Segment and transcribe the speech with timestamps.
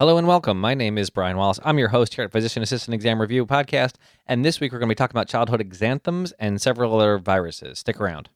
[0.00, 0.58] Hello and welcome.
[0.58, 1.60] My name is Brian Wallace.
[1.62, 3.96] I'm your host here at Physician Assistant Exam Review Podcast.
[4.26, 7.80] And this week we're going to be talking about childhood exanthems and several other viruses.
[7.80, 8.30] Stick around.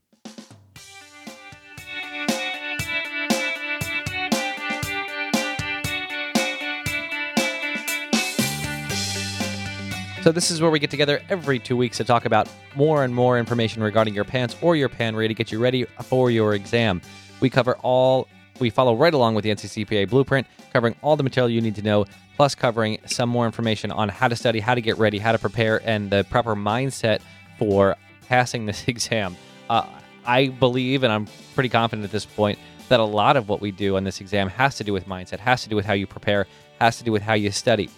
[10.21, 12.47] So, this is where we get together every two weeks to talk about
[12.77, 16.31] more and more information regarding your PANCE or your PANRE to get you ready for
[16.31, 17.01] your exam.
[17.41, 18.29] We cover all
[18.61, 21.83] we follow right along with the NCCPA blueprint, covering all the material you need to
[21.83, 22.05] know,
[22.37, 25.39] plus covering some more information on how to study, how to get ready, how to
[25.39, 27.21] prepare, and the proper mindset
[27.59, 27.97] for
[28.29, 29.37] passing this exam.
[29.69, 29.87] Uh,
[30.27, 33.71] I believe, and I'm pretty confident at this point, that a lot of what we
[33.71, 36.07] do on this exam has to do with mindset, has to do with how you
[36.07, 36.47] prepare,
[36.81, 37.89] has to do with how you study.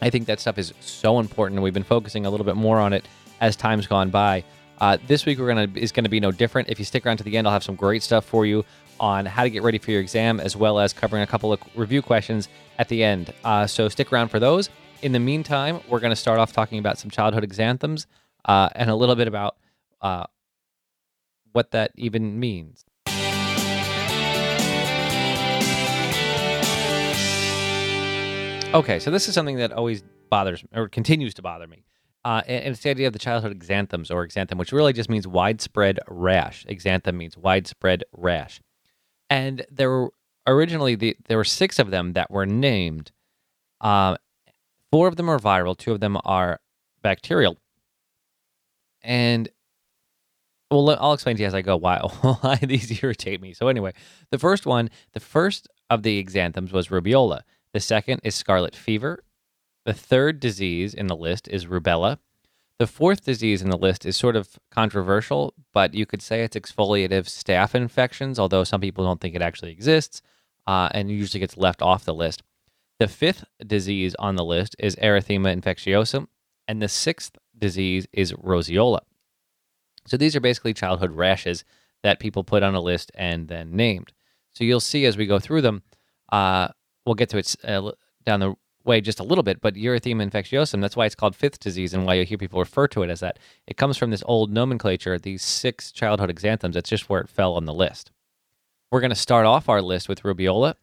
[0.00, 2.80] I think that stuff is so important, and we've been focusing a little bit more
[2.80, 3.06] on it
[3.40, 4.44] as time's gone by.
[4.78, 6.68] Uh, this week we're gonna is gonna be no different.
[6.68, 8.64] If you stick around to the end, I'll have some great stuff for you
[9.00, 11.60] on how to get ready for your exam, as well as covering a couple of
[11.74, 13.32] review questions at the end.
[13.44, 14.70] Uh, so stick around for those.
[15.02, 18.06] In the meantime, we're going to start off talking about some childhood exanthems
[18.46, 19.56] uh, and a little bit about
[20.00, 20.24] uh,
[21.52, 22.84] what that even means.
[28.74, 31.84] Okay, so this is something that always bothers or continues to bother me.
[32.26, 35.28] Uh, and it's the idea of the childhood exanthems or exanthem, which really just means
[35.28, 36.66] widespread rash.
[36.66, 38.60] Exanthem means widespread rash
[39.30, 40.10] and there were
[40.46, 43.12] originally the, there were six of them that were named.
[43.80, 44.16] Uh,
[44.90, 46.60] four of them are viral, two of them are
[47.02, 47.58] bacterial,
[49.02, 49.48] and
[50.70, 53.52] well, I'll explain to you as I go why why these irritate me.
[53.54, 53.92] So anyway,
[54.30, 57.42] the first one, the first of the exanthems was rubeola.
[57.72, 59.22] The second is scarlet fever.
[59.86, 62.18] The third disease in the list is rubella.
[62.80, 66.56] The fourth disease in the list is sort of controversial, but you could say it's
[66.56, 70.22] exfoliative staph infections, although some people don't think it actually exists
[70.66, 72.42] uh, and usually gets left off the list.
[72.98, 76.26] The fifth disease on the list is erythema infectiosum,
[76.66, 79.02] and the sixth disease is roseola.
[80.08, 81.64] So these are basically childhood rashes
[82.02, 84.12] that people put on a list and then named.
[84.52, 85.84] So you'll see as we go through them,
[86.32, 86.68] uh,
[87.04, 87.92] we'll get to it uh,
[88.24, 91.58] down the way just a little bit, but erythema infectiosum, that's why it's called fifth
[91.60, 93.38] disease and why you hear people refer to it as that.
[93.66, 96.74] It comes from this old nomenclature, these six childhood exanthems.
[96.74, 98.12] That's just where it fell on the list.
[98.90, 100.74] We're going to start off our list with rubeola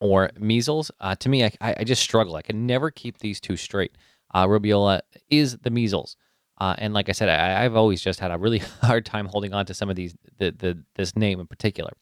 [0.00, 0.90] or measles.
[1.00, 2.36] Uh, to me, I, I, just struggle.
[2.36, 3.92] I can never keep these two straight.
[4.32, 6.16] Uh, rubeola is the measles.
[6.58, 9.52] Uh, and like I said, I, have always just had a really hard time holding
[9.52, 11.92] on to some of these, the, the, this name in particular.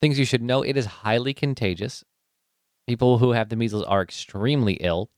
[0.00, 2.04] Things you should know it is highly contagious.
[2.86, 5.10] People who have the measles are extremely ill,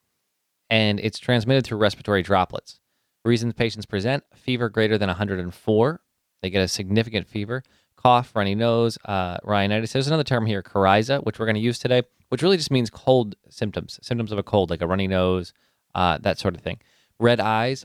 [0.70, 2.80] and it's transmitted through respiratory droplets.
[3.24, 6.00] Reasons patients present fever greater than 104.
[6.42, 7.62] They get a significant fever,
[7.96, 9.92] cough, runny nose, uh, rhinitis.
[9.92, 12.90] There's another term here, coryza, which we're going to use today, which really just means
[12.90, 15.52] cold symptoms, symptoms of a cold, like a runny nose,
[15.94, 16.78] uh, that sort of thing.
[17.18, 17.84] Red eyes,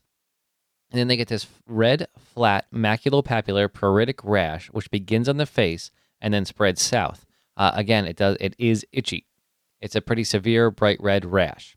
[0.92, 5.90] and then they get this red, flat, maculopapular pruritic rash, which begins on the face
[6.22, 7.26] and then spreads south.
[7.58, 9.26] Uh, again, it does it is itchy.
[9.84, 11.76] It's a pretty severe bright red rash.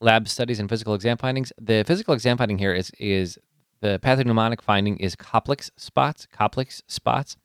[0.00, 1.52] Lab studies and physical exam findings.
[1.60, 3.38] The physical exam finding here is is
[3.82, 6.26] the pathognomonic finding is Koplik's spots.
[6.34, 7.36] Koplik's spots.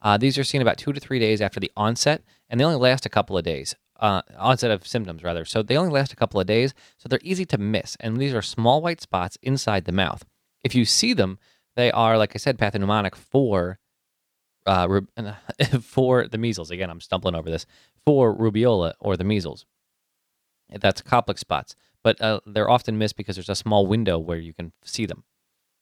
[0.00, 2.78] Uh, these are seen about two to three days after the onset, and they only
[2.78, 3.74] last a couple of days.
[3.98, 5.44] Uh, onset of symptoms, rather.
[5.44, 7.96] So they only last a couple of days, so they're easy to miss.
[7.98, 10.24] And these are small white spots inside the mouth.
[10.62, 11.40] If you see them,
[11.74, 13.80] they are, like I said, pathognomonic for
[14.66, 15.00] uh,
[15.82, 16.70] for the measles.
[16.70, 17.66] Again, I'm stumbling over this
[18.04, 19.66] for rubeola or the measles.
[20.68, 24.52] That's Koplik spots, but uh, they're often missed because there's a small window where you
[24.52, 25.24] can see them.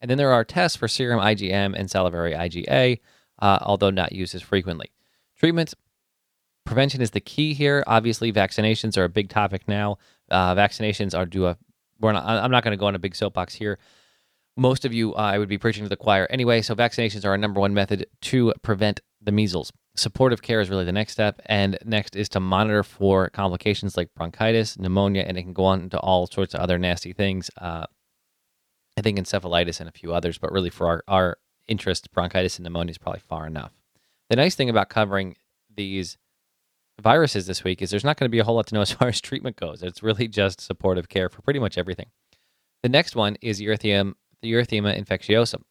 [0.00, 3.00] And then there are tests for serum IgM and salivary IgA,
[3.40, 4.90] uh, although not used as frequently.
[5.36, 5.74] Treatments
[6.64, 7.82] prevention is the key here.
[7.86, 9.98] Obviously, vaccinations are a big topic now.
[10.30, 11.56] Uh, vaccinations are do a.
[12.00, 13.78] Not, I'm not going to go on a big soapbox here
[14.58, 16.62] most of you, uh, I would be preaching to the choir anyway.
[16.62, 19.72] So, vaccinations are our number one method to prevent the measles.
[19.96, 21.40] Supportive care is really the next step.
[21.46, 25.88] And next is to monitor for complications like bronchitis, pneumonia, and it can go on
[25.90, 27.50] to all sorts of other nasty things.
[27.60, 27.86] Uh,
[28.96, 31.38] I think encephalitis and a few others, but really for our, our
[31.68, 33.72] interest, bronchitis and pneumonia is probably far enough.
[34.28, 35.36] The nice thing about covering
[35.74, 36.18] these
[37.00, 38.92] viruses this week is there's not going to be a whole lot to know as
[38.92, 39.82] far as treatment goes.
[39.82, 42.06] It's really just supportive care for pretty much everything.
[42.82, 45.62] The next one is erythema the erythema infectiosum.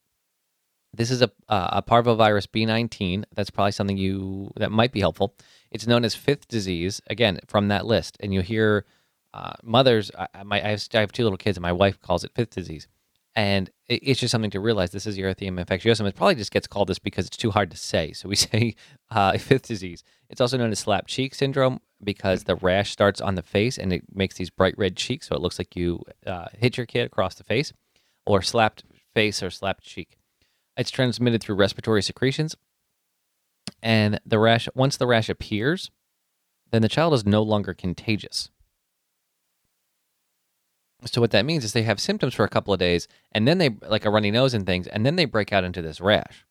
[0.94, 3.24] This is a, uh, a parvovirus B19.
[3.36, 5.36] That's probably something you that might be helpful.
[5.70, 7.02] It's known as fifth disease.
[7.08, 8.86] Again, from that list, and you hear
[9.34, 10.12] uh, mothers.
[10.18, 12.88] I, my, I, have, two little kids, and my wife calls it fifth disease.
[13.36, 14.90] And it's just something to realize.
[14.90, 16.08] This is erythema infectiosum.
[16.08, 18.12] It probably just gets called this because it's too hard to say.
[18.14, 18.76] So we say
[19.12, 20.04] uh, fifth disease.
[20.30, 23.94] It's also known as slap cheek syndrome because the rash starts on the face and
[23.94, 25.28] it makes these bright red cheeks.
[25.28, 27.74] So it looks like you uh, hit your kid across the face,
[28.28, 28.84] or slapped
[29.16, 30.18] face or slapped cheek.
[30.76, 32.56] It's transmitted through respiratory secretions.
[33.82, 35.90] And the rash, once the rash appears,
[36.72, 38.50] then the child is no longer contagious.
[41.06, 43.60] So what that means is they have symptoms for a couple of days, and then
[43.60, 46.46] they like a runny nose and things, and then they break out into this rash.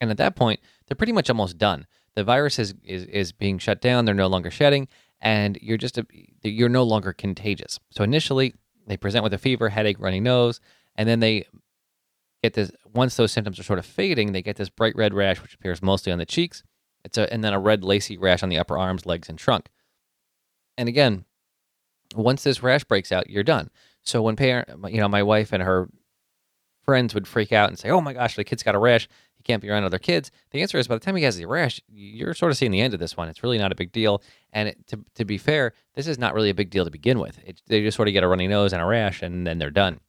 [0.00, 1.86] And at that point, they're pretty much almost done.
[2.14, 4.04] The virus is is, is being shut down.
[4.04, 4.88] They're no longer shedding,
[5.20, 6.06] and you're just a,
[6.42, 7.78] you're no longer contagious.
[7.90, 8.54] So initially,
[8.86, 10.60] they present with a fever, headache, runny nose,
[10.96, 11.46] and then they
[12.42, 12.70] get this.
[12.92, 15.82] Once those symptoms are sort of fading, they get this bright red rash, which appears
[15.82, 16.62] mostly on the cheeks.
[17.04, 19.68] It's a and then a red lacy rash on the upper arms, legs, and trunk.
[20.76, 21.24] And again,
[22.14, 23.70] once this rash breaks out, you're done.
[24.02, 25.88] So when parent, you know, my wife and her
[26.84, 29.08] friends would freak out and say, "Oh my gosh, the kid's got a rash.
[29.36, 31.46] He can't be around other kids." The answer is, by the time he has the
[31.46, 33.28] rash, you're sort of seeing the end of this one.
[33.28, 34.22] It's really not a big deal.
[34.52, 37.18] And it, to to be fair, this is not really a big deal to begin
[37.18, 37.38] with.
[37.46, 39.70] It, they just sort of get a runny nose and a rash, and then they're
[39.70, 40.00] done.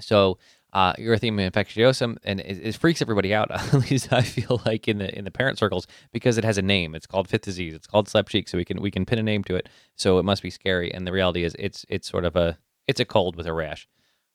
[0.00, 0.38] So
[0.72, 3.50] uh, erythema infectiosum, and it, it, freaks everybody out.
[3.74, 6.62] At least I feel like in the in the parent circles because it has a
[6.62, 6.94] name.
[6.94, 7.74] It's called fifth disease.
[7.74, 9.68] It's called slap cheek, so we can we can pin a name to it.
[9.94, 10.92] So it must be scary.
[10.92, 13.88] And the reality is, it's it's sort of a it's a cold with a rash.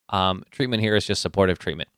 [0.09, 1.89] Um, treatment here is just supportive treatment.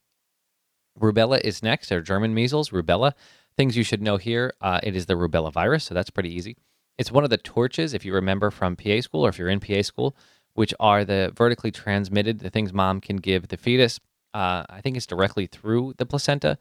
[0.99, 3.13] Rubella is next, or German measles, rubella.
[3.55, 6.57] Things you should know here uh, it is the rubella virus, so that's pretty easy.
[6.97, 9.59] It's one of the torches, if you remember from PA school or if you're in
[9.59, 10.15] PA school,
[10.53, 13.99] which are the vertically transmitted, the things mom can give the fetus.
[14.33, 16.57] Uh, I think it's directly through the placenta.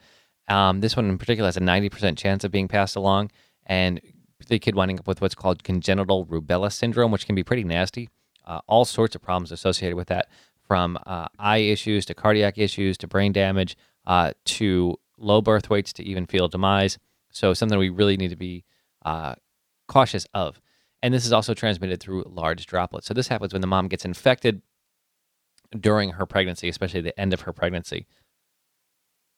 [0.48, 3.30] Um, this one in particular has a 90% chance of being passed along,
[3.64, 4.00] and
[4.48, 8.08] the kid winding up with what's called congenital rubella syndrome, which can be pretty nasty
[8.46, 10.28] uh, all sorts of problems associated with that,
[10.66, 15.92] from uh, eye issues to cardiac issues to brain damage uh, to low birth weights
[15.92, 16.98] to even fetal demise.
[17.30, 18.64] So, something we really need to be
[19.04, 19.34] uh,
[19.88, 20.60] cautious of.
[21.02, 23.06] And this is also transmitted through large droplets.
[23.06, 24.62] So, this happens when the mom gets infected
[25.78, 28.06] during her pregnancy, especially the end of her pregnancy.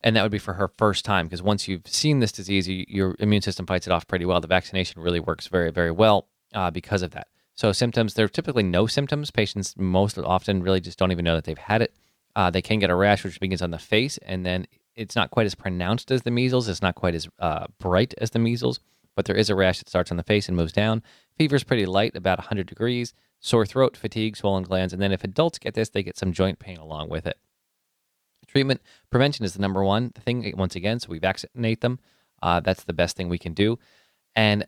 [0.02, 2.84] And that would be for her first time because once you've seen this disease, you,
[2.86, 4.40] your immune system fights it off pretty well.
[4.40, 7.28] The vaccination really works very, very well uh, because of that.
[7.54, 9.30] So symptoms, there are typically no symptoms.
[9.30, 11.94] Patients most often really just don't even know that they've had it.
[12.36, 15.30] Uh, they can get a rash, which begins on the face, and then it's not
[15.30, 16.68] quite as pronounced as the measles.
[16.68, 18.80] It's not quite as uh, bright as the measles,
[19.14, 21.02] but there is a rash that starts on the face and moves down.
[21.36, 23.14] Fever is pretty light, about 100 degrees.
[23.40, 26.58] Sore throat, fatigue, swollen glands, and then if adults get this, they get some joint
[26.58, 27.36] pain along with it.
[28.46, 28.80] Treatment
[29.10, 30.50] prevention is the number one thing.
[30.56, 31.98] Once again, so we vaccinate them.
[32.42, 33.78] Uh, that's the best thing we can do.
[34.34, 34.64] And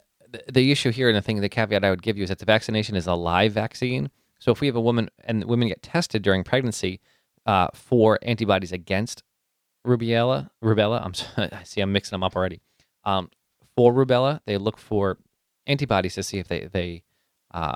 [0.48, 2.44] the, issue here and the thing, the caveat I would give you is that the
[2.44, 4.10] vaccination is a live vaccine.
[4.38, 7.00] So if we have a woman and women get tested during pregnancy
[7.46, 9.22] uh, for antibodies against
[9.86, 12.60] rubella, rubella, I'm sorry, I see I'm mixing them up already.
[13.04, 13.30] Um,
[13.76, 15.18] for rubella, they look for
[15.66, 17.02] antibodies to see if they they
[17.52, 17.74] uh,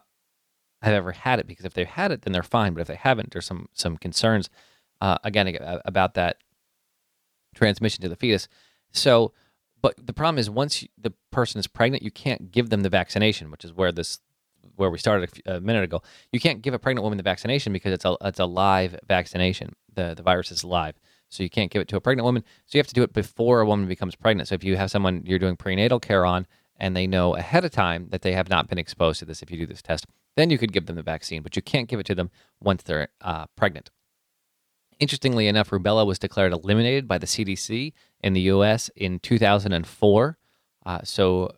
[0.82, 1.46] have ever had it.
[1.46, 2.74] Because if they've had it, then they're fine.
[2.74, 4.50] But if they haven't, there's some some concerns
[5.00, 6.38] uh, again about that
[7.54, 8.48] transmission to the fetus.
[8.92, 9.32] So
[9.82, 13.50] but the problem is, once the person is pregnant, you can't give them the vaccination,
[13.50, 14.18] which is where this
[14.76, 16.02] where we started a, a, minute ago.
[16.32, 19.74] You can't give a pregnant woman the vaccination because it's a it's a live vaccination.
[19.94, 20.96] the The virus is live,
[21.30, 22.44] so you can't give it to a pregnant woman.
[22.66, 24.48] So you have to do it before a woman becomes pregnant.
[24.48, 26.46] So if you have someone you're doing prenatal care on,
[26.80, 29.50] and they know ahead of time that they have not been exposed to this, if
[29.50, 30.06] you do this test,
[30.36, 31.42] then you could give them the vaccine.
[31.42, 33.90] But you can't give it to them once they're uh, pregnant.
[34.98, 40.38] Interestingly enough, rubella was declared eliminated by the CDC in the US in 2004.
[40.86, 41.50] Uh, so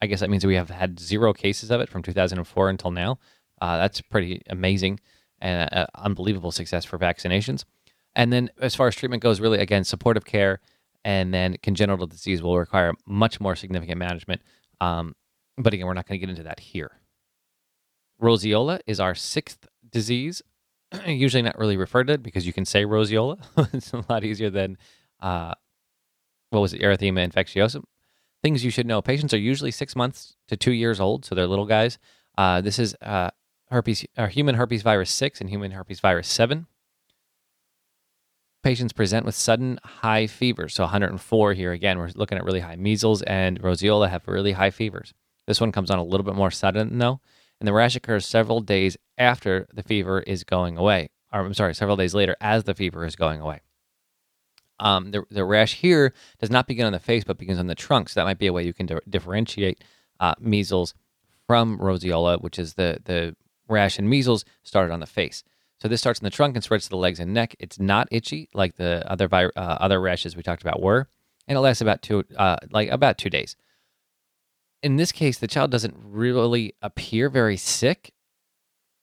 [0.00, 3.18] I guess that means we have had zero cases of it from 2004 until now.
[3.60, 5.00] Uh, that's pretty amazing
[5.40, 7.64] and uh, unbelievable success for vaccinations.
[8.18, 10.60] And then, as far as treatment goes, really, again, supportive care
[11.04, 14.42] and then congenital disease will require much more significant management.
[14.80, 15.14] Um,
[15.56, 16.90] but again, we're not going to get into that here.
[18.20, 20.42] Roseola is our sixth disease
[21.06, 23.38] usually not really referred to because you can say roseola.
[23.72, 24.76] it's a lot easier than
[25.20, 25.54] uh,
[26.50, 27.84] what was it, erythema infectiosum.
[28.42, 31.46] Things you should know: patients are usually six months to two years old, so they're
[31.46, 31.98] little guys.
[32.36, 33.30] Uh, this is uh,
[33.70, 36.66] herpes, or uh, human herpes virus six and human herpes virus seven.
[38.62, 41.98] Patients present with sudden high fevers, so 104 here again.
[41.98, 42.76] We're looking at really high.
[42.76, 45.14] Measles and roseola have really high fevers.
[45.46, 47.20] This one comes on a little bit more sudden though,
[47.60, 51.10] and the rash occurs several days after the fever is going away.
[51.32, 53.60] Or, I'm sorry, several days later as the fever is going away.
[54.80, 57.74] Um, the, the rash here does not begin on the face, but begins on the
[57.74, 58.08] trunk.
[58.08, 59.82] So that might be a way you can di- differentiate
[60.20, 60.94] uh, measles
[61.46, 63.36] from roseola, which is the, the
[63.68, 65.42] rash in measles started on the face.
[65.80, 67.54] So this starts in the trunk and spreads to the legs and neck.
[67.58, 71.08] It's not itchy like the other uh, other rashes we talked about were,
[71.46, 73.56] and it lasts about two uh, like about two days.
[74.82, 78.12] In this case, the child doesn't really appear very sick,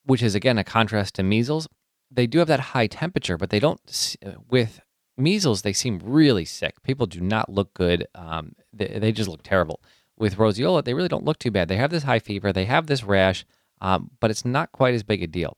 [0.04, 1.68] which is again a contrast to measles.
[2.12, 4.16] They do have that high temperature, but they don't.
[4.50, 4.82] With
[5.18, 6.84] measles, they seem really sick.
[6.84, 8.06] People do not look good.
[8.16, 9.82] Um, they, they just look terrible.
[10.18, 11.68] With roseola, they really don't look too bad.
[11.68, 13.46] They have this high fever, they have this rash,
[13.82, 15.58] um, but it's not quite as big a deal.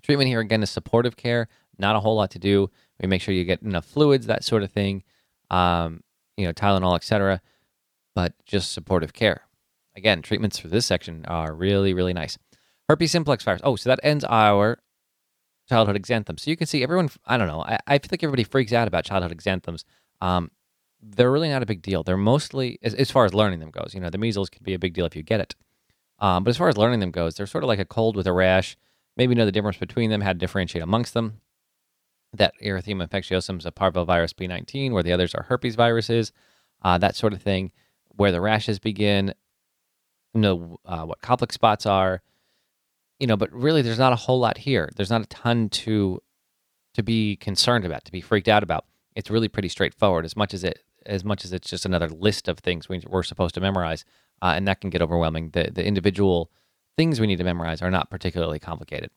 [0.00, 1.48] Treatment here again is supportive care.
[1.78, 2.70] Not a whole lot to do.
[3.00, 5.02] We make sure you get enough fluids, that sort of thing.
[5.50, 6.02] Um,
[6.36, 7.40] you know, Tylenol, etc.
[8.14, 9.42] But just supportive care.
[9.96, 12.38] Again, treatments for this section are really, really nice.
[12.88, 13.60] Herpes simplex virus.
[13.64, 14.78] Oh, so that ends our
[15.68, 16.40] childhood exanthems.
[16.40, 17.10] So you can see everyone.
[17.26, 17.62] I don't know.
[17.62, 19.84] I, I feel like everybody freaks out about childhood exanthems.
[20.20, 20.50] Um,
[21.02, 22.02] they're really not a big deal.
[22.02, 23.92] They're mostly, as, as, far as learning them goes.
[23.92, 25.54] You know, the measles can be a big deal if you get it.
[26.20, 28.28] Um, but as far as learning them goes, they're sort of like a cold with
[28.28, 28.76] a rash
[29.16, 31.40] maybe know the difference between them, how to differentiate amongst them.
[32.34, 36.32] That erythema infectiosum is a parvovirus B19, where the others are herpes viruses,
[36.82, 37.72] uh, that sort of thing,
[38.16, 39.34] where the rashes begin,
[40.34, 42.22] know uh, what Koplik spots are,
[43.18, 44.90] you know, but really there's not a whole lot here.
[44.96, 46.20] There's not a ton to
[46.94, 48.84] to be concerned about, to be freaked out about.
[49.14, 52.48] It's really pretty straightforward as much as it as much as it's just another list
[52.48, 54.04] of things we, are supposed to memorize,
[54.40, 55.50] uh, and that can get overwhelming.
[55.50, 56.50] The the individual
[56.96, 59.10] things we need to memorize are not particularly complicated.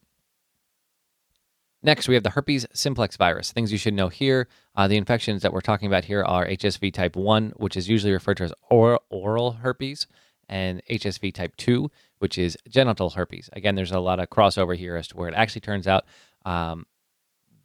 [1.85, 3.51] Next, we have the herpes simplex virus.
[3.51, 4.47] Things you should know here.
[4.75, 8.11] Uh, the infections that we're talking about here are HSV type 1, which is usually
[8.11, 10.07] referred to as oral, oral herpes,
[10.49, 13.51] and HSV type 2, which is genital herpes.
[13.53, 16.05] Again, there's a lot of crossover here as to where it actually turns out,
[16.43, 16.87] um,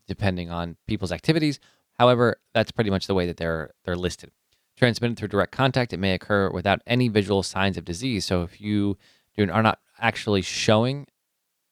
[0.07, 1.59] depending on people's activities.
[1.99, 4.33] However, that's pretty much the way that they're they're listed.
[4.77, 8.27] Transmitted through direct contact, it may occur without any visual signs of disease.
[8.27, 8.99] So if you
[9.37, 11.07] do, are not actually showing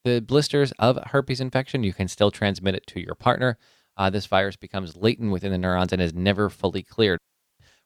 [0.05, 3.59] the blisters of herpes infection, you can still transmit it to your partner.
[3.97, 7.19] Uh, this virus becomes latent within the neurons and is never fully cleared.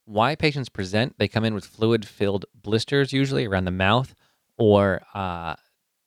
[0.05, 1.15] Why patients present?
[1.19, 4.15] They come in with fluid filled blisters, usually around the mouth
[4.59, 5.55] or uh,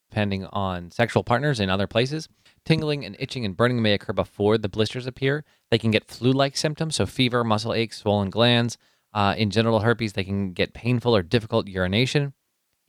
[0.09, 2.29] depending on sexual partners in other places.
[2.65, 5.43] Tingling and itching and burning may occur before the blisters appear.
[5.71, 8.77] They can get flu like symptoms, so fever, muscle aches, swollen glands.
[9.13, 12.33] Uh, in genital herpes, they can get painful or difficult urination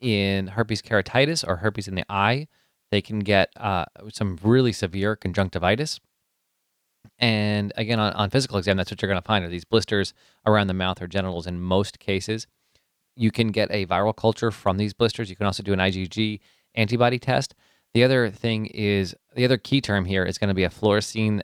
[0.00, 2.48] in herpes keratitis or herpes in the eye,
[2.90, 6.00] they can get uh, some really severe conjunctivitis.
[7.18, 10.12] And again, on, on physical exam, that's what you're going to find are these blisters
[10.44, 12.46] around the mouth or genitals in most cases.
[13.16, 15.30] You can get a viral culture from these blisters.
[15.30, 16.40] You can also do an IgG
[16.74, 17.54] antibody test.
[17.94, 21.40] The other thing is the other key term here is going to be a fluorescein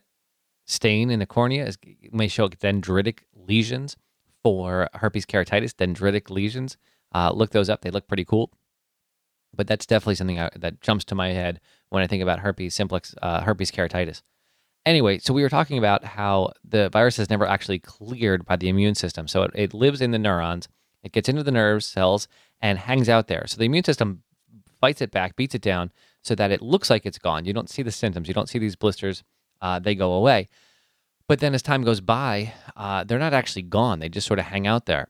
[0.66, 1.66] stain in the cornea.
[1.66, 3.96] It may show dendritic lesions
[4.42, 6.76] for herpes keratitis, dendritic lesions.
[7.14, 8.50] Uh, look those up; they look pretty cool.
[9.54, 12.74] But that's definitely something I, that jumps to my head when I think about herpes
[12.74, 14.22] simplex, uh, herpes keratitis.
[14.84, 18.68] Anyway, so we were talking about how the virus is never actually cleared by the
[18.68, 19.28] immune system.
[19.28, 20.68] So it, it lives in the neurons,
[21.02, 22.26] it gets into the nerve cells,
[22.60, 23.44] and hangs out there.
[23.46, 24.22] So the immune system
[24.80, 25.92] fights it back, beats it down,
[26.22, 27.44] so that it looks like it's gone.
[27.44, 29.22] You don't see the symptoms, you don't see these blisters,
[29.60, 30.48] uh, they go away.
[31.28, 34.00] But then as time goes by, uh, they're not actually gone.
[34.00, 35.08] They just sort of hang out there.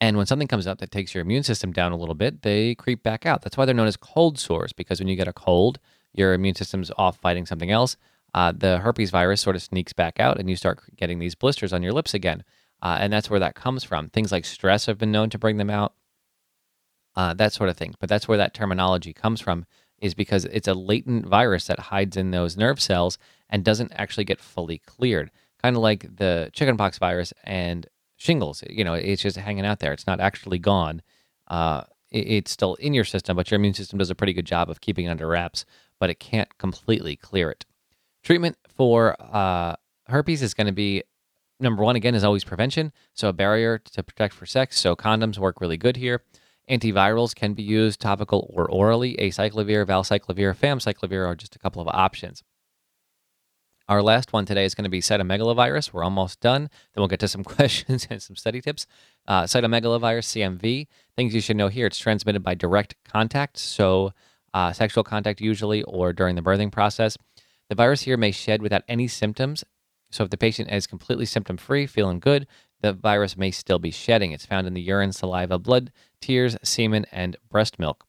[0.00, 2.74] And when something comes up that takes your immune system down a little bit, they
[2.74, 3.42] creep back out.
[3.42, 5.78] That's why they're known as cold sores, because when you get a cold,
[6.14, 7.96] your immune system's off fighting something else.
[8.32, 11.72] Uh, the herpes virus sort of sneaks back out, and you start getting these blisters
[11.72, 12.42] on your lips again.
[12.80, 14.08] Uh, and that's where that comes from.
[14.08, 15.94] Things like stress have been known to bring them out,
[17.14, 17.94] uh, that sort of thing.
[18.00, 19.66] But that's where that terminology comes from,
[20.00, 23.18] is because it's a latent virus that hides in those nerve cells
[23.50, 25.30] and doesn't actually get fully cleared.
[25.62, 27.86] Kind of like the chickenpox virus and
[28.20, 28.62] shingles.
[28.68, 29.92] You know, it's just hanging out there.
[29.92, 31.00] It's not actually gone.
[31.48, 34.44] Uh, it, it's still in your system, but your immune system does a pretty good
[34.44, 35.64] job of keeping it under wraps,
[35.98, 37.64] but it can't completely clear it.
[38.22, 39.74] Treatment for uh,
[40.08, 41.02] herpes is going to be
[41.58, 42.92] number one, again, is always prevention.
[43.14, 44.78] So a barrier to protect for sex.
[44.78, 46.22] So condoms work really good here.
[46.70, 49.16] Antivirals can be used topical or orally.
[49.16, 52.42] Acyclovir, valacyclovir, famciclovir are just a couple of options.
[53.90, 55.92] Our last one today is going to be cytomegalovirus.
[55.92, 56.62] We're almost done.
[56.62, 58.86] Then we'll get to some questions and some study tips.
[59.26, 60.86] Uh, cytomegalovirus, CMV.
[61.16, 64.12] Things you should know here it's transmitted by direct contact, so
[64.54, 67.18] uh, sexual contact usually, or during the birthing process.
[67.68, 69.64] The virus here may shed without any symptoms.
[70.12, 72.46] So if the patient is completely symptom free, feeling good,
[72.82, 74.30] the virus may still be shedding.
[74.30, 78.06] It's found in the urine, saliva, blood, tears, semen, and breast milk.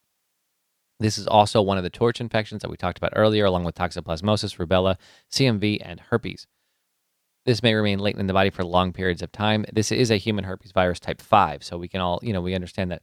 [1.01, 3.73] This is also one of the torch infections that we talked about earlier, along with
[3.73, 4.97] toxoplasmosis, rubella,
[5.31, 6.45] CMV, and herpes.
[7.43, 9.65] This may remain latent in the body for long periods of time.
[9.73, 12.53] This is a human herpes virus type 5, so we can all, you know, we
[12.53, 13.01] understand that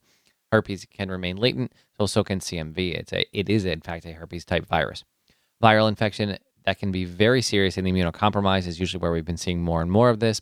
[0.52, 2.95] herpes can remain latent, so so can CMV.
[2.95, 5.02] It's a, it is in fact a herpes type virus.
[5.61, 9.37] Viral infection that can be very serious in the immunocompromised is usually where we've been
[9.37, 10.40] seeing more and more of this.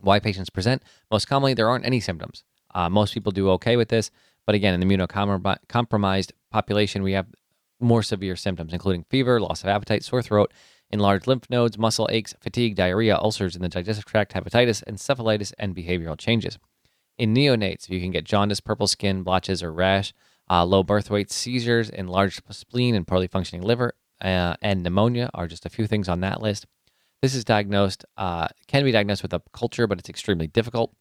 [0.00, 0.82] Why patients present?
[1.12, 2.42] Most commonly, there aren't any symptoms.
[2.74, 4.10] Uh, most people do okay with this,
[4.48, 7.26] but again, in the immunocompromised population, we have
[7.80, 10.54] more severe symptoms, including fever, loss of appetite, sore throat,
[10.90, 15.76] enlarged lymph nodes, muscle aches, fatigue, diarrhea, ulcers in the digestive tract, hepatitis, encephalitis, and
[15.76, 16.58] behavioral changes.
[17.18, 20.14] In neonates, you can get jaundice, purple skin, blotches, or rash,
[20.48, 25.46] uh, low birth weight, seizures, enlarged spleen, and poorly functioning liver, uh, and pneumonia are
[25.46, 26.64] just a few things on that list.
[27.20, 30.94] This is diagnosed, uh, can be diagnosed with a culture, but it's extremely difficult.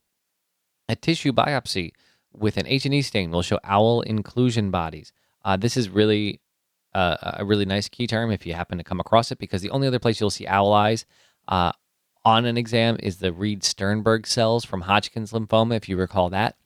[0.89, 1.93] A tissue biopsy
[2.33, 5.11] with an H&E stain will show owl inclusion bodies.
[5.43, 6.41] Uh, this is really
[6.93, 9.69] uh, a really nice key term if you happen to come across it, because the
[9.69, 11.05] only other place you'll see owl eyes
[11.47, 11.71] uh,
[12.25, 16.57] on an exam is the Reed Sternberg cells from Hodgkin's lymphoma, if you recall that.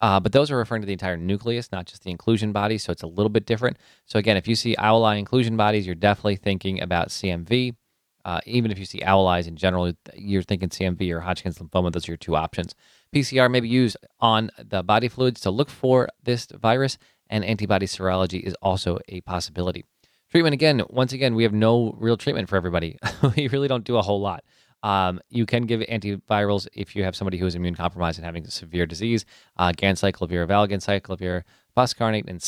[0.00, 2.82] Uh, but those are referring to the entire nucleus, not just the inclusion bodies.
[2.82, 3.78] So it's a little bit different.
[4.04, 7.74] So again, if you see owl eye inclusion bodies, you're definitely thinking about CMV.
[8.24, 11.92] Uh, even if you see owl eyes in general, you're thinking CMV or Hodgkin's lymphoma.
[11.92, 12.74] Those are your two options.
[13.14, 17.86] PCR may be used on the body fluids to look for this virus, and antibody
[17.86, 19.84] serology is also a possibility.
[20.30, 22.98] Treatment again, once again, we have no real treatment for everybody.
[23.36, 24.42] we really don't do a whole lot.
[24.82, 28.46] Um, you can give antivirals if you have somebody who is immune compromised and having
[28.46, 29.24] severe disease.
[29.56, 31.44] Uh, ganciclovir, valganciclovir,
[31.76, 32.40] foscarnet, and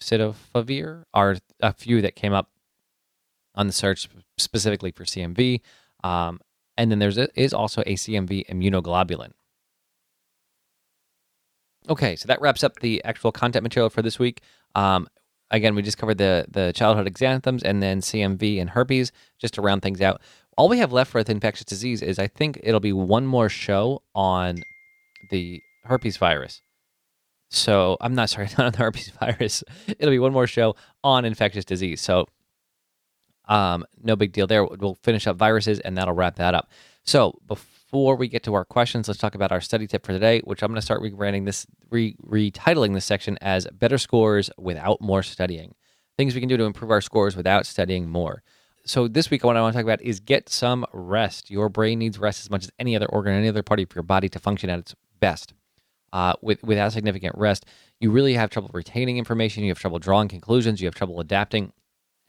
[0.00, 2.50] cidofovir are a few that came up
[3.54, 4.08] on the search
[4.38, 5.60] specifically for CMV.
[6.02, 6.40] Um,
[6.76, 9.30] and then there is is also a CMV immunoglobulin.
[11.88, 14.40] Okay, so that wraps up the actual content material for this week.
[14.74, 15.06] Um,
[15.50, 19.62] again, we just covered the the childhood exanthems and then CMV and herpes, just to
[19.62, 20.20] round things out.
[20.56, 24.02] All we have left for infectious disease is I think it'll be one more show
[24.14, 24.62] on
[25.30, 26.62] the herpes virus.
[27.50, 29.62] So I'm not sorry, not on the herpes virus.
[29.86, 32.00] It'll be one more show on infectious disease.
[32.00, 32.26] So
[33.46, 34.64] um, no big deal there.
[34.64, 36.70] We'll finish up viruses and that'll wrap that up.
[37.04, 40.40] So before we get to our questions, let's talk about our study tip for today,
[40.40, 45.00] which I'm going to start rebranding this, re- retitling this section as Better Scores Without
[45.00, 45.74] More Studying.
[46.16, 48.42] Things we can do to improve our scores without studying more.
[48.86, 51.50] So this week, what I want to talk about is get some rest.
[51.50, 54.02] Your brain needs rest as much as any other organ, any other part of your
[54.02, 55.54] body to function at its best.
[56.12, 57.66] Uh, with, without significant rest,
[57.98, 59.64] you really have trouble retaining information.
[59.64, 60.80] You have trouble drawing conclusions.
[60.80, 61.72] You have trouble adapting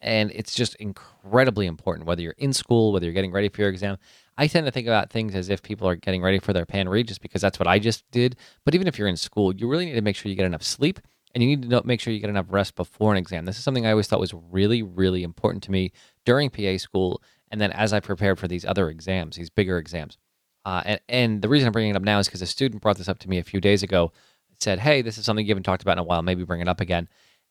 [0.02, 3.70] and it's just incredibly important whether you're in school, whether you're getting ready for your
[3.70, 3.98] exam.
[4.38, 7.04] I tend to think about things as if people are getting ready for their PANRE
[7.04, 8.36] just because that's what I just did.
[8.66, 10.64] But even if you're in school, you really need to make sure you get enough
[10.64, 11.00] sleep
[11.34, 13.46] and you need to make sure you get enough rest before an exam.
[13.46, 15.92] This is something I always thought was really, really important to me
[16.26, 20.18] during PA school and then as I prepared for these other exams, these bigger exams.
[20.66, 22.98] Uh, and, and the reason I'm bringing it up now is because a student brought
[22.98, 24.12] this up to me a few days ago.
[24.60, 26.22] Said, "Hey, this is something you haven't talked about in a while.
[26.22, 27.08] Maybe bring it up again."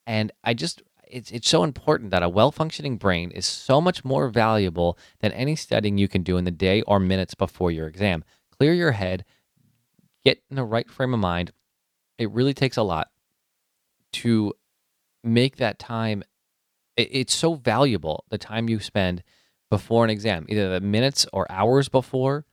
[0.06, 0.82] And I just
[1.14, 5.30] it's it's so important that a well functioning brain is so much more valuable than
[5.32, 8.24] any studying you can do in the day or minutes before your exam.
[8.58, 9.24] Clear your head,
[10.24, 11.52] get in the right frame of mind.
[12.18, 13.10] It really takes a lot
[14.14, 14.52] to
[15.22, 16.24] make that time.
[16.96, 19.22] it's so valuable the time you spend
[19.70, 22.44] before an exam, either the minutes or hours before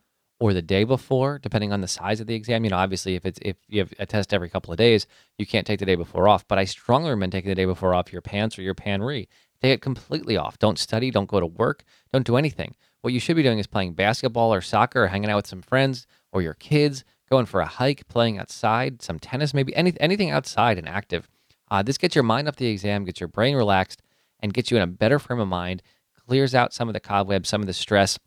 [0.41, 2.63] or the day before, depending on the size of the exam.
[2.63, 5.05] You know, obviously, if it's if you have a test every couple of days,
[5.37, 6.47] you can't take the day before off.
[6.47, 9.27] But I strongly recommend taking the day before off your PANCE or your PANRE.
[9.61, 10.57] Take it completely off.
[10.57, 11.11] Don't study.
[11.11, 11.83] Don't go to work.
[12.11, 12.75] Don't do anything.
[13.01, 15.61] What you should be doing is playing basketball or soccer, or hanging out with some
[15.61, 20.31] friends or your kids, going for a hike, playing outside, some tennis, maybe any, anything
[20.31, 21.27] outside and active.
[21.69, 24.01] Uh, this gets your mind off the exam, gets your brain relaxed,
[24.39, 25.83] and gets you in a better frame of mind.
[26.27, 28.17] Clears out some of the cobwebs, some of the stress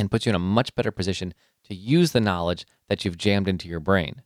[0.00, 1.34] and puts you in a much better position
[1.64, 4.22] to use the knowledge that you've jammed into your brain.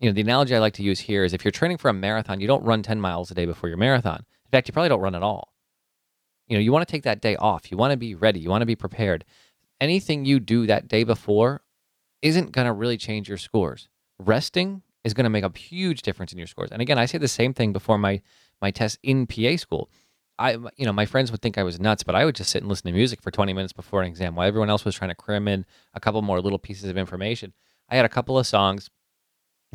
[0.00, 1.92] You know, the analogy I like to use here is if you're training for a
[1.92, 4.24] marathon, you don't run 10 miles a day before your marathon.
[4.46, 5.52] In fact, you probably don't run at all.
[6.46, 7.70] You know, you want to take that day off.
[7.70, 8.40] You want to be ready.
[8.40, 9.26] You want to be prepared.
[9.78, 11.62] Anything you do that day before
[12.22, 13.88] isn't going to really change your scores.
[14.18, 16.70] Resting is going to make a huge difference in your scores.
[16.72, 18.22] And again, I say the same thing before my
[18.62, 19.90] my test in PA school.
[20.38, 22.62] I, you know, my friends would think I was nuts, but I would just sit
[22.62, 25.10] and listen to music for 20 minutes before an exam while everyone else was trying
[25.10, 27.52] to cram in a couple more little pieces of information.
[27.88, 28.90] I had a couple of songs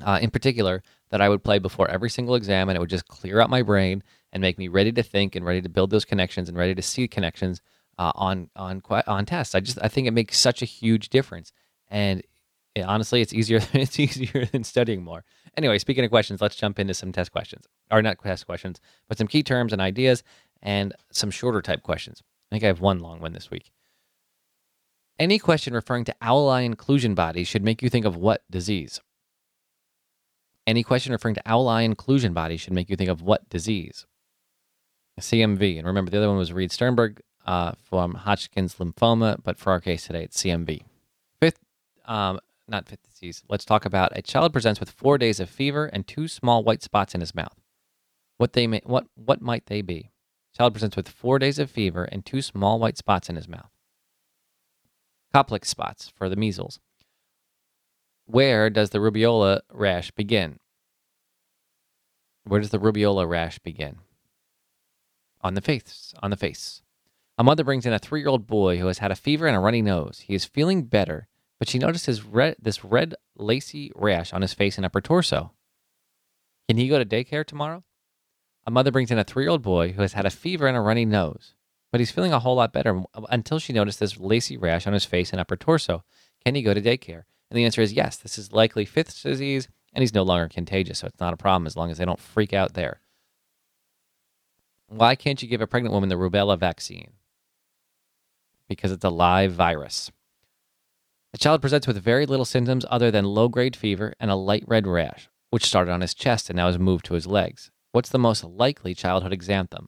[0.01, 3.07] uh, in particular that I would play before every single exam, and it would just
[3.07, 6.05] clear out my brain and make me ready to think and ready to build those
[6.05, 7.61] connections and ready to see connections
[7.99, 9.53] uh, on on on tests.
[9.53, 11.51] I just I think it makes such a huge difference,
[11.89, 12.23] and
[12.73, 15.23] it, honestly, it's easier it's easier than studying more.
[15.55, 19.17] Anyway, speaking of questions, let's jump into some test questions, or not test questions, but
[19.17, 20.23] some key terms and ideas
[20.63, 22.23] and some shorter type questions.
[22.49, 23.71] I think I have one long one this week.
[25.19, 28.99] Any question referring to owl eye inclusion bodies should make you think of what disease?
[30.65, 34.07] Any question referring to owl eye inclusion bodies should make you think of what disease?
[35.19, 35.77] CMV.
[35.77, 39.81] And remember, the other one was Reed Sternberg uh, from Hodgkin's lymphoma, but for our
[39.81, 40.83] case today, it's CMV.
[41.39, 41.59] Fifth,
[42.05, 43.43] um, not fifth disease.
[43.49, 46.81] Let's talk about a child presents with four days of fever and two small white
[46.81, 47.55] spots in his mouth.
[48.37, 50.09] What they may, what what might they be?
[50.55, 53.71] Child presents with four days of fever and two small white spots in his mouth.
[55.33, 56.79] Koplik spots for the measles.
[58.25, 60.59] Where does the rubeola rash begin?
[62.43, 63.97] Where does the rubeola rash begin?
[65.41, 66.13] On the face.
[66.21, 66.83] On the face.
[67.37, 69.81] A mother brings in a three-year-old boy who has had a fever and a runny
[69.81, 70.23] nose.
[70.27, 74.77] He is feeling better, but she notices red, this red, lacy rash on his face
[74.77, 75.51] and upper torso.
[76.67, 77.83] Can he go to daycare tomorrow?
[78.65, 81.05] A mother brings in a three-year-old boy who has had a fever and a runny
[81.05, 81.53] nose,
[81.91, 85.05] but he's feeling a whole lot better until she noticed this lacy rash on his
[85.05, 86.03] face and upper torso.
[86.45, 87.23] Can he go to daycare?
[87.49, 88.17] And the answer is yes.
[88.17, 91.67] This is likely fifth disease, and he's no longer contagious, so it's not a problem
[91.67, 93.01] as long as they don't freak out there.
[94.87, 97.11] Why can't you give a pregnant woman the rubella vaccine?
[98.69, 100.11] Because it's a live virus.
[101.31, 104.63] The child presents with very little symptoms other than low grade fever and a light
[104.67, 107.71] red rash, which started on his chest and now has moved to his legs.
[107.93, 109.85] What's the most likely childhood exanthem?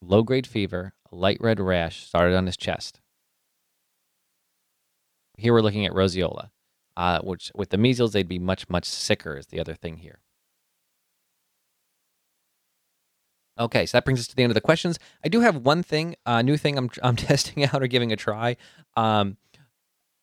[0.00, 3.00] Low grade fever, a light red rash started on his chest.
[5.36, 6.50] Here we're looking at roseola,
[6.96, 10.20] uh, which with the measles, they'd be much, much sicker, is the other thing here.
[13.58, 15.00] Okay, so that brings us to the end of the questions.
[15.24, 18.12] I do have one thing, a uh, new thing I'm I'm testing out or giving
[18.12, 18.56] a try.
[18.96, 19.36] Um,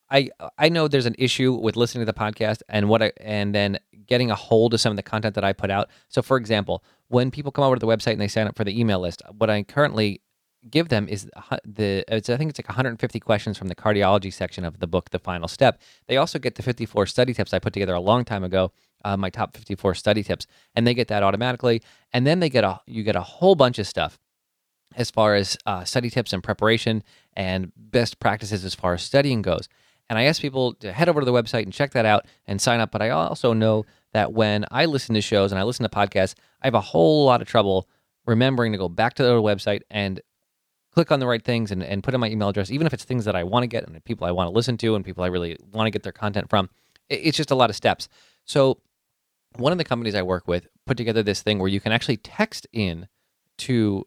[0.09, 3.53] I I know there's an issue with listening to the podcast and what I and
[3.53, 3.79] then
[4.09, 5.89] getting a hold of some of the content that I put out.
[6.09, 8.65] So, for example, when people come over to the website and they sign up for
[8.65, 10.21] the email list, what I currently
[10.69, 11.29] give them is
[11.63, 15.19] the I think it's like 150 questions from the cardiology section of the book, The
[15.19, 15.79] Final Step.
[16.07, 18.71] They also get the 54 study tips I put together a long time ago,
[19.05, 21.81] uh, my top 54 study tips, and they get that automatically.
[22.11, 24.19] And then they get a you get a whole bunch of stuff
[24.95, 29.43] as far as uh, study tips and preparation and best practices as far as studying
[29.43, 29.69] goes.
[30.09, 32.59] And I ask people to head over to the website and check that out and
[32.59, 32.91] sign up.
[32.91, 36.35] But I also know that when I listen to shows and I listen to podcasts,
[36.61, 37.87] I have a whole lot of trouble
[38.25, 40.21] remembering to go back to the website and
[40.91, 43.03] click on the right things and, and put in my email address, even if it's
[43.03, 45.23] things that I want to get and people I want to listen to and people
[45.23, 46.69] I really want to get their content from.
[47.09, 48.07] It's just a lot of steps.
[48.45, 48.81] So,
[49.55, 52.17] one of the companies I work with put together this thing where you can actually
[52.17, 53.07] text in
[53.57, 54.05] to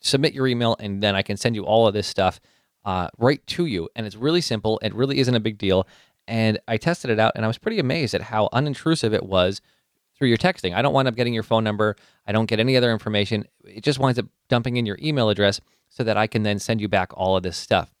[0.00, 2.40] submit your email, and then I can send you all of this stuff
[2.84, 3.88] uh, right to you.
[3.94, 4.78] And it's really simple.
[4.82, 5.86] It really isn't a big deal.
[6.28, 9.62] And I tested it out, and I was pretty amazed at how unintrusive it was
[10.14, 10.74] through your texting.
[10.74, 11.96] I don't wind up getting your phone number.
[12.26, 13.46] I don't get any other information.
[13.64, 16.82] It just winds up dumping in your email address so that I can then send
[16.82, 17.94] you back all of this stuff.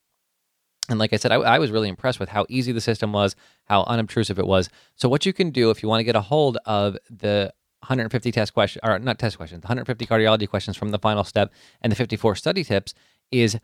[0.90, 3.36] And like I said, I, I, was really impressed with how easy the system was,
[3.64, 4.70] how unobtrusive it was.
[4.94, 8.32] So what you can do if you want to get a hold of the 150
[8.32, 11.96] test questions, or not test questions, 150 cardiology questions from the final step and the
[11.96, 12.94] 54 study tips
[13.30, 13.58] is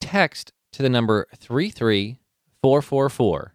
[0.00, 3.54] text to the number 33444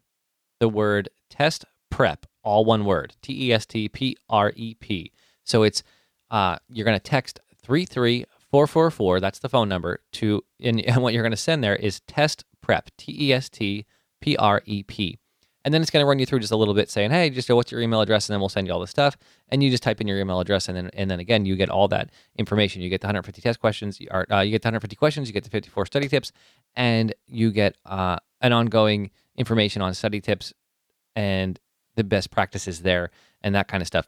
[0.60, 5.12] the word test prep, all one word, T E S T P R E P.
[5.44, 5.84] So it's,
[6.32, 11.24] uh, you're going to text 33444, that's the phone number, to, and, and what you're
[11.24, 13.86] going to send there is test prep, T E S T
[14.22, 15.20] P R E P.
[15.65, 17.50] And then it's going to run you through just a little bit saying, hey, just
[17.50, 18.30] what's your email address?
[18.30, 19.18] And then we'll send you all the stuff.
[19.50, 20.68] And you just type in your email address.
[20.68, 22.84] And then, and then again, you get all that information.
[22.84, 25.44] You get the 150 test questions, or, uh, you get the 150 questions, you get
[25.44, 26.32] the 54 study tips,
[26.76, 30.54] and you get uh, an ongoing information on study tips
[31.15, 31.60] and
[31.95, 34.08] the best practices there and that kind of stuff.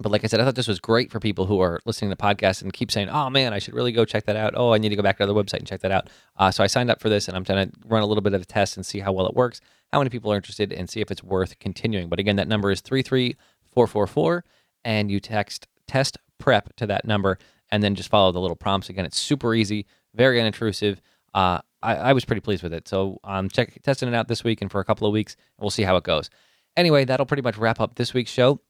[0.00, 2.16] But like I said, I thought this was great for people who are listening to
[2.16, 4.78] podcasts and keep saying, "Oh man, I should really go check that out." Oh, I
[4.78, 6.08] need to go back to the website and check that out.
[6.36, 8.32] Uh, so I signed up for this, and I'm going to run a little bit
[8.32, 9.60] of a test and see how well it works,
[9.92, 12.08] how many people are interested, and see if it's worth continuing.
[12.08, 13.36] But again, that number is three three
[13.72, 14.44] four four four,
[14.84, 17.36] and you text test prep to that number,
[17.72, 18.88] and then just follow the little prompts.
[18.88, 19.84] Again, it's super easy,
[20.14, 20.98] very unintrusive.
[21.34, 22.88] Uh, I, I, was pretty pleased with it.
[22.88, 25.70] So I'm check, testing it out this week and for a couple of weeks, we'll
[25.70, 26.30] see how it goes.
[26.76, 28.60] Anyway, that'll pretty much wrap up this week's show.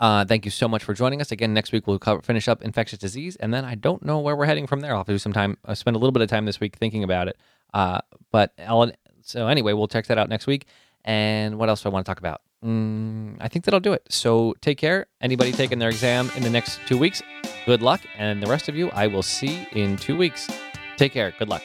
[0.00, 1.30] Uh, thank you so much for joining us.
[1.30, 4.36] Again, next week we'll cover, finish up infectious disease, and then I don't know where
[4.36, 4.92] we're heading from there.
[4.92, 6.76] I'll have to do some time, uh, spend a little bit of time this week
[6.76, 7.36] thinking about it.
[7.72, 8.00] Uh,
[8.32, 8.90] but I'll,
[9.22, 10.66] so anyway, we'll check that out next week.
[11.04, 12.40] And what else do I want to talk about?
[12.64, 14.06] Mm, I think that'll do it.
[14.08, 15.06] So take care.
[15.20, 17.22] Anybody taking their exam in the next two weeks,
[17.66, 18.00] good luck.
[18.16, 20.48] And the rest of you, I will see in two weeks.
[20.96, 21.34] Take care.
[21.38, 21.62] Good luck.